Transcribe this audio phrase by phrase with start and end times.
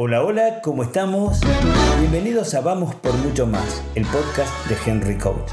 [0.00, 1.40] Hola, hola, ¿cómo estamos?
[1.98, 5.50] Bienvenidos a Vamos por Mucho Más, el podcast de Henry Coach.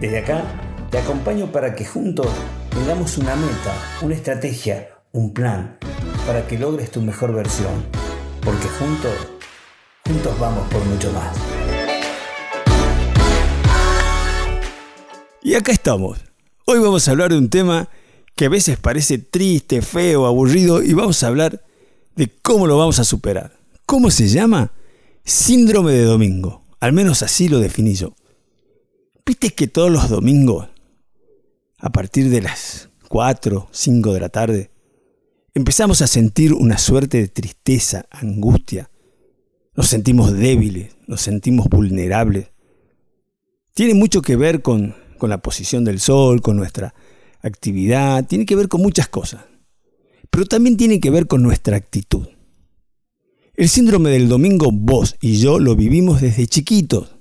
[0.00, 0.42] Desde acá
[0.90, 2.26] te acompaño para que juntos
[2.70, 3.72] tengamos una meta,
[4.02, 5.78] una estrategia, un plan,
[6.26, 7.86] para que logres tu mejor versión.
[8.44, 9.12] Porque juntos,
[10.04, 11.36] juntos vamos por mucho más.
[15.40, 16.18] Y acá estamos.
[16.64, 17.88] Hoy vamos a hablar de un tema
[18.34, 21.62] que a veces parece triste, feo, aburrido y vamos a hablar
[22.16, 23.53] de cómo lo vamos a superar.
[23.86, 24.72] ¿Cómo se llama?
[25.24, 26.64] Síndrome de domingo.
[26.80, 28.14] Al menos así lo definí yo.
[29.26, 30.68] ¿Viste que todos los domingos,
[31.78, 34.70] a partir de las 4, 5 de la tarde,
[35.54, 38.90] empezamos a sentir una suerte de tristeza, angustia?
[39.74, 42.48] Nos sentimos débiles, nos sentimos vulnerables.
[43.74, 46.94] Tiene mucho que ver con, con la posición del sol, con nuestra
[47.42, 49.44] actividad, tiene que ver con muchas cosas.
[50.30, 52.28] Pero también tiene que ver con nuestra actitud.
[53.56, 57.14] El síndrome del domingo vos y yo lo vivimos desde chiquitos.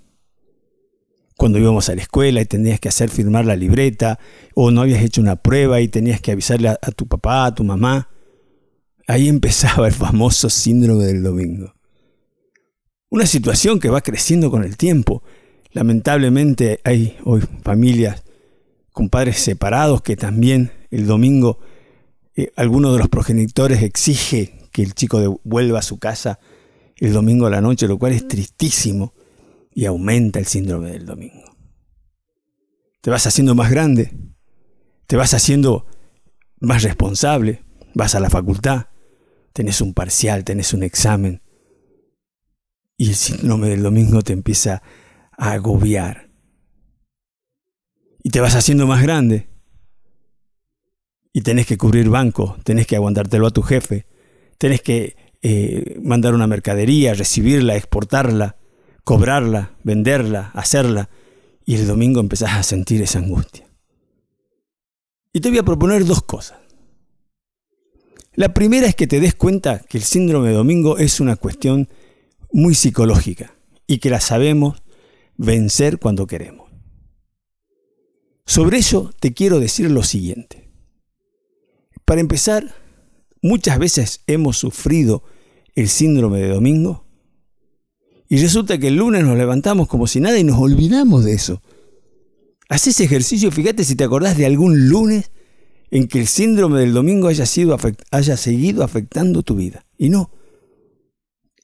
[1.38, 4.18] Cuando íbamos a la escuela y tenías que hacer firmar la libreta,
[4.56, 7.64] o no habías hecho una prueba y tenías que avisarle a, tu papá, a tu
[7.64, 8.10] mamá,
[9.08, 11.76] ahí empezaba el famoso síndrome del domingo.
[13.10, 15.22] Una situación que va creciendo con el tiempo.
[15.72, 18.24] Lamentablemente hay hoy familias
[18.92, 21.60] con padres separados que también el domingo
[22.36, 26.40] eh, alguno de los progenitores exige que el chico vuelva a su casa
[26.98, 29.14] el domingo a la noche, lo cual es tristísimo
[29.74, 31.56] y aumenta el síndrome del domingo.
[33.02, 34.12] Te vas haciendo más grande,
[35.08, 35.86] te vas haciendo
[36.60, 37.64] más responsable,
[37.94, 38.88] vas a la facultad,
[39.52, 41.42] tenés un parcial, tenés un examen
[42.98, 44.82] y el síndrome del domingo te empieza
[45.38, 46.32] a agobiar.
[48.24, 49.50] Y te vas haciendo más grande
[51.34, 54.08] y tenés que cubrir banco, tenés que aguantártelo a tu jefe,
[54.58, 58.58] tenés que eh, mandar una mercadería, recibirla, exportarla,
[59.04, 61.10] cobrarla, venderla, hacerla,
[61.66, 63.68] y el domingo empezás a sentir esa angustia.
[65.34, 66.60] Y te voy a proponer dos cosas.
[68.36, 71.90] La primera es que te des cuenta que el síndrome de domingo es una cuestión
[72.52, 73.56] muy psicológica
[73.86, 74.82] y que la sabemos
[75.38, 76.72] vencer cuando queremos.
[78.46, 80.70] Sobre ello te quiero decir lo siguiente.
[82.06, 82.76] Para empezar,
[83.44, 85.22] Muchas veces hemos sufrido
[85.76, 87.06] el síndrome de domingo
[88.30, 91.62] y resulta que el lunes nos levantamos como si nada y nos olvidamos de eso.
[92.70, 95.30] Haz ese ejercicio, fíjate si te acordás de algún lunes
[95.92, 97.78] en que el síndrome del domingo haya, sido
[98.12, 99.86] haya seguido afectando tu vida.
[99.98, 100.32] Y no,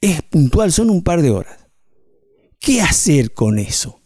[0.01, 1.65] es puntual, son un par de horas.
[2.59, 4.01] ¿Qué hacer con eso?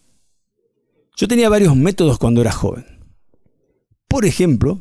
[1.17, 2.85] Yo tenía varios métodos cuando era joven.
[4.07, 4.79] Por ejemplo,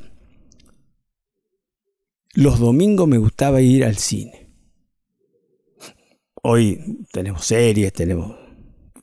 [2.43, 4.51] los domingos me gustaba ir al cine.
[6.43, 8.37] Hoy tenemos series, tenemos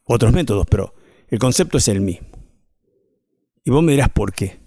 [0.03, 0.94] otros métodos, pero
[1.29, 2.27] el concepto es el mismo.
[3.63, 4.59] Y vos me dirás por qué.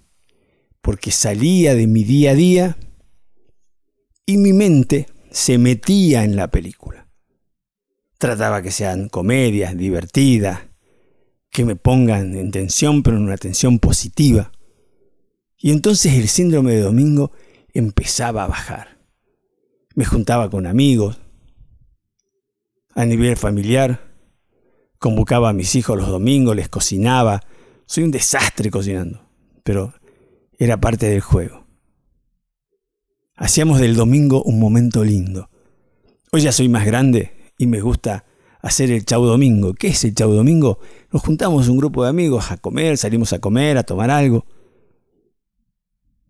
[0.81, 2.77] Porque salía de mi día a día
[4.25, 7.07] y mi mente se metía en la película.
[8.17, 10.61] Trataba que sean comedias, divertidas,
[11.51, 14.51] que me pongan en tensión, pero en una tensión positiva.
[15.57, 17.31] Y entonces el síndrome de domingo
[17.73, 18.99] empezaba a bajar.
[19.95, 21.19] Me juntaba con amigos,
[22.95, 24.13] a nivel familiar,
[24.99, 27.41] convocaba a mis hijos los domingos, les cocinaba.
[27.85, 29.27] Soy un desastre cocinando,
[29.63, 29.93] pero
[30.57, 31.65] era parte del juego.
[33.35, 35.49] Hacíamos del domingo un momento lindo.
[36.31, 38.25] Hoy ya soy más grande y me gusta
[38.61, 39.73] hacer el chau domingo.
[39.73, 40.79] ¿Qué es el chau domingo?
[41.11, 44.45] Nos juntamos un grupo de amigos a comer, salimos a comer, a tomar algo.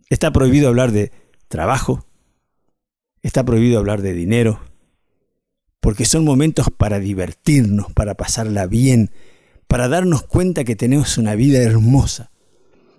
[0.09, 1.11] Está prohibido hablar de
[1.53, 2.07] trabajo,
[3.21, 4.59] está prohibido hablar de dinero,
[5.81, 9.11] porque son momentos para divertirnos, para pasarla bien,
[9.67, 12.31] para darnos cuenta que tenemos una vida hermosa.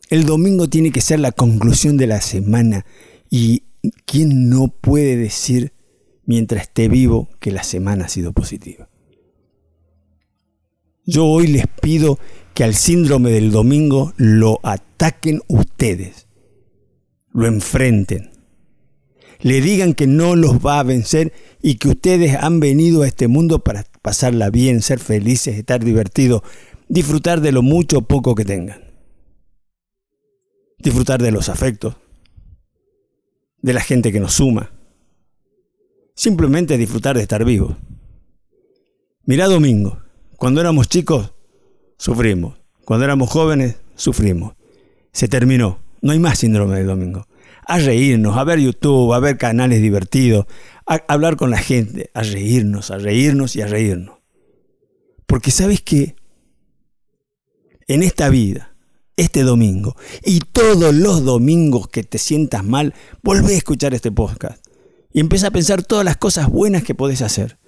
[0.08, 2.86] El domingo tiene que ser la conclusión de la semana
[3.28, 3.64] y
[4.06, 5.72] ¿quién no puede decir
[6.24, 8.88] mientras esté vivo que la semana ha sido positiva?
[11.04, 12.20] Yo hoy les pido
[12.54, 16.28] que al síndrome del domingo lo ataquen ustedes,
[17.32, 18.33] lo enfrenten,
[19.44, 23.28] le digan que no los va a vencer y que ustedes han venido a este
[23.28, 26.40] mundo para pasarla bien, ser felices, estar divertidos,
[26.88, 28.82] disfrutar de lo mucho o poco que tengan.
[30.78, 31.96] Disfrutar de los afectos,
[33.60, 34.72] de la gente que nos suma.
[36.14, 37.76] Simplemente disfrutar de estar vivos.
[39.26, 39.98] Mirá Domingo,
[40.38, 41.34] cuando éramos chicos,
[41.98, 42.56] sufrimos.
[42.86, 44.54] Cuando éramos jóvenes, sufrimos.
[45.12, 45.80] Se terminó.
[46.00, 47.26] No hay más síndrome del domingo.
[47.66, 50.46] A reírnos, a ver YouTube, a ver canales divertidos,
[50.86, 54.18] a hablar con la gente, a reírnos, a reírnos y a reírnos.
[55.26, 56.16] Porque sabes que
[57.86, 58.74] en esta vida,
[59.16, 64.64] este domingo y todos los domingos que te sientas mal, volvé a escuchar este podcast
[65.12, 67.58] y empieza a pensar todas las cosas buenas que podés hacer.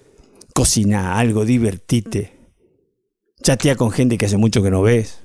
[0.53, 2.37] Cocina algo, divertite.
[3.41, 5.19] Chatea con gente que hace mucho que no ves.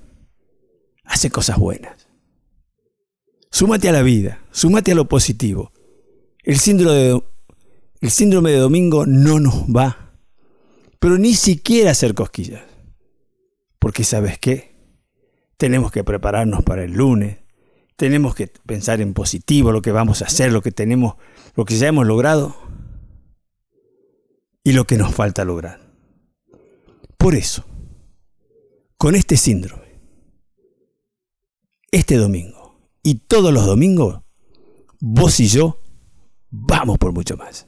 [1.05, 2.02] Hace cosas buenas.
[3.53, 5.73] Súmate a la vida, súmate a lo positivo.
[6.43, 10.15] El síndrome de, domingo no nos va,
[10.99, 12.63] pero ni siquiera hacer cosquillas.
[13.79, 14.75] Porque sabes qué?
[15.59, 17.41] Tenemos que prepararnos para el lunes,
[17.97, 21.17] tenemos que pensar en positivo lo que vamos a hacer, lo que tenemos,
[21.55, 22.57] lo que ya hemos logrado
[24.65, 25.79] y lo que nos falta lograr.
[27.19, 27.67] Por eso,
[28.97, 30.01] con este síndrome,
[31.91, 32.62] este domingo,
[33.03, 34.21] y todos los domingos,
[35.01, 35.79] vos y yo
[36.51, 37.67] vamos por mucho más.